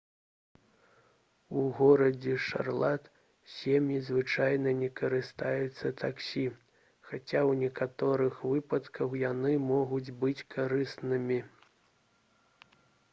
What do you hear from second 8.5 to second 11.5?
выпадках яны могуць быць карыснымі